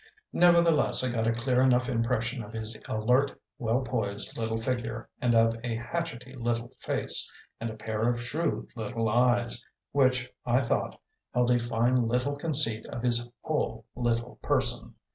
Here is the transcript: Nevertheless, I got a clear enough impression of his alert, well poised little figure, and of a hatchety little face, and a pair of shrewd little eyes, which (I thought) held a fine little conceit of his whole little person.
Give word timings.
Nevertheless, 0.33 1.03
I 1.03 1.11
got 1.11 1.27
a 1.27 1.31
clear 1.31 1.61
enough 1.61 1.87
impression 1.87 2.43
of 2.43 2.53
his 2.53 2.75
alert, 2.89 3.39
well 3.59 3.81
poised 3.81 4.35
little 4.35 4.57
figure, 4.57 5.07
and 5.21 5.35
of 5.35 5.57
a 5.63 5.75
hatchety 5.77 6.35
little 6.35 6.71
face, 6.79 7.31
and 7.59 7.69
a 7.69 7.75
pair 7.75 8.09
of 8.09 8.19
shrewd 8.19 8.69
little 8.75 9.07
eyes, 9.07 9.63
which 9.91 10.33
(I 10.43 10.61
thought) 10.61 10.99
held 11.35 11.51
a 11.51 11.59
fine 11.59 12.07
little 12.07 12.35
conceit 12.35 12.87
of 12.87 13.03
his 13.03 13.29
whole 13.43 13.85
little 13.95 14.37
person. 14.41 14.95